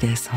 [0.00, 0.32] 속에서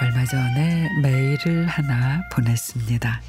[0.00, 3.20] 얼마 전에 메일을 하나 보냈습니다.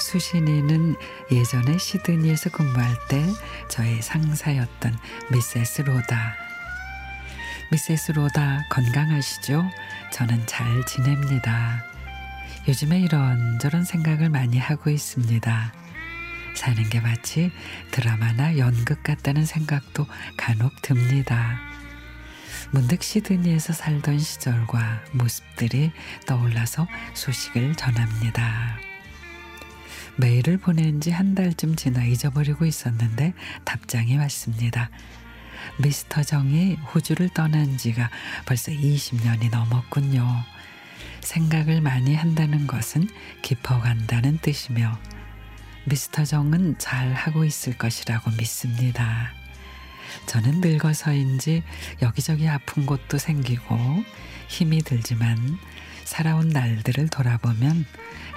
[0.00, 0.96] 수신이는
[1.30, 3.24] 예전에 시드니에서 근무할 때
[3.68, 4.96] 저의 상사였던
[5.30, 6.34] 미세스 로다.
[7.70, 9.64] 미세스 로다 건강하시죠?
[10.12, 11.84] 저는 잘 지냅니다.
[12.68, 15.72] 요즘에 이런저런 생각을 많이 하고 있습니다.
[16.54, 17.52] 사는 게 마치
[17.90, 21.58] 드라마나 연극 같다는 생각도 간혹 듭니다.
[22.72, 25.92] 문득 시드니에서 살던 시절과 모습들이
[26.26, 28.89] 떠올라서 소식을 전합니다.
[30.16, 34.90] 메일을 보낸 지 한 달쯤 지나 잊어버리고 있었는데 답장이 왔습니다.
[35.78, 38.10] 미스터 정이 호주를 떠난 지가
[38.46, 40.44] 벌써 20년이 넘었군요.
[41.20, 43.08] 생각을 많이 한다는 것은
[43.42, 44.98] 깊어간다는 뜻이며
[45.84, 49.32] 미스터 정은 잘 하고 있을 것이라고 믿습니다.
[50.26, 51.62] 저는 늙어서인지
[52.02, 53.76] 여기저기 아픈 곳도 생기고
[54.48, 55.58] 힘이 들지만
[56.10, 57.86] 살아온 날들을 돌아보면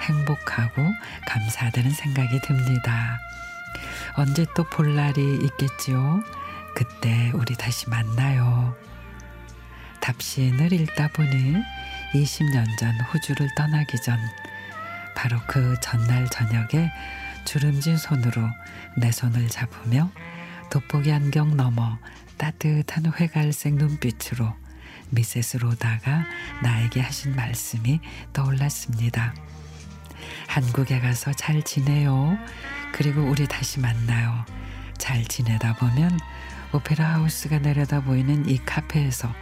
[0.00, 0.80] 행복하고
[1.26, 3.18] 감사하다는 생각이 듭니다.
[4.16, 6.22] 언제 또 볼 날이 있겠지요?
[6.76, 8.76] 그때 우리 다시 만나요.
[10.00, 11.56] 답신을 읽다 보니
[12.14, 14.18] 20년 전 호주를 떠나기 전
[15.16, 16.92] 바로 그 전날 저녁에
[17.44, 18.40] 주름진 손으로
[18.96, 20.12] 내 손을 잡으며
[20.70, 21.98] 돋보기 안경 너머
[22.38, 24.54] 따뜻한 회갈색 눈빛으로
[25.14, 26.24] 미세스 로다가
[26.62, 28.00] 나에게 하신 말씀이
[28.32, 29.34] 떠올랐습니다.
[30.48, 32.36] 한국에 가서 잘 지내요.
[32.92, 34.44] 그리고 우리 다시 만나요.
[34.98, 36.18] 잘 지내다 보면
[36.72, 39.32] 오페라 하우스가 내려다 보이는 이 카페에서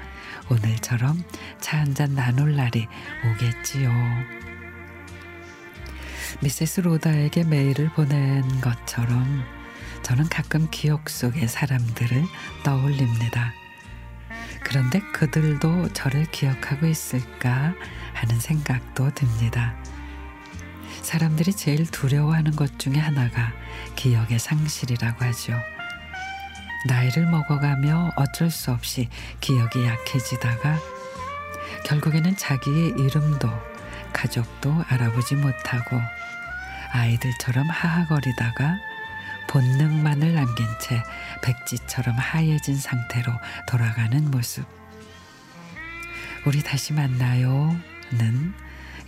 [0.51, 1.23] 오늘처럼
[1.61, 2.87] 차 한잔 나눌 날이
[3.25, 3.91] 오겠지요.
[6.41, 9.45] 미세스 로다에게 메일을 보낸 것처럼
[10.03, 12.25] 저는 가끔 기억 속의 사람들을
[12.65, 13.62] 떠올립니다.
[14.65, 17.75] 그런데 그들도 저를 기억하고 있을까
[18.15, 19.75] 하는 생각도 듭니다.
[21.03, 23.53] 사람들이 제일 두려워하는 것 중에 하나가
[23.97, 25.59] 기억의 상실이라고 하죠.
[26.87, 29.09] 나이를 먹어가며 어쩔 수 없이
[29.41, 30.79] 기억이 약해지다가
[31.85, 33.49] 결국에는 자기의 이름도
[34.13, 36.01] 가족도 알아보지 못하고
[36.93, 38.79] 아이들처럼 하하거리다가
[39.53, 41.03] 본능만을 남긴 채
[41.43, 43.31] 백지처럼 하얘진 상태로
[43.69, 44.65] 돌아가는 모습.
[46.47, 47.77] 우리 다시 만나요.
[48.13, 48.55] 는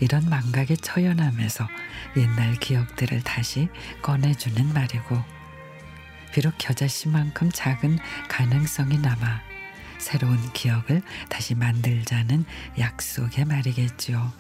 [0.01, 1.67] 이런 망각에 처연하면서
[2.19, 3.69] 옛날 기억들을 다시
[4.03, 5.23] 꺼내주는 말이고,
[6.33, 9.41] 비록 겨자씨만큼 작은 가능성이 남아
[9.99, 11.01] 새로운 기억을
[11.31, 12.45] 다시 만들자는
[12.79, 14.33] 약속의 말이겠죠.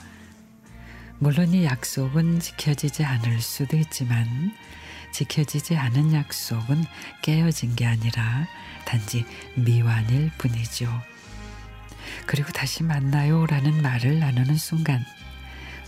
[1.19, 4.53] 물론 이 약속은 지켜지지 않을 수도 있지만
[5.15, 6.85] 지켜지지 않은 약속은
[7.23, 8.49] 깨어진 게 아니라
[8.85, 10.89] 단지 미완일 뿐이죠.
[12.27, 15.05] 그리고 다시 만나요 라는 말을 나누는 순간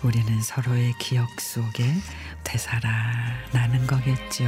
[0.04, 1.92] 우리는 서로의 기억 속에
[2.44, 4.44] 되살아나는 거겠죠.